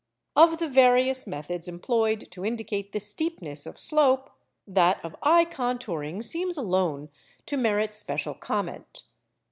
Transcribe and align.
Of 0.35 0.57
the 0.57 0.67
various 0.67 1.27
methods 1.27 1.67
employed 1.67 2.31
to 2.31 2.43
indicate 2.43 2.91
the 2.91 2.99
steepness 2.99 3.67
of 3.67 3.79
slope, 3.79 4.31
that 4.65 4.99
of 5.05 5.15
eye 5.21 5.45
contouring 5.45 6.23
seems 6.23 6.57
alone 6.57 7.09
to 7.45 7.55
merit 7.55 7.93
special 7.93 8.33
comment. 8.33 9.03